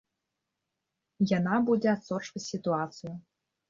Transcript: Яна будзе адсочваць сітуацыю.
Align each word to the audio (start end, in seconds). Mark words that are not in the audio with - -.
Яна 1.37 1.55
будзе 1.69 1.89
адсочваць 1.95 2.47
сітуацыю. 2.51 3.19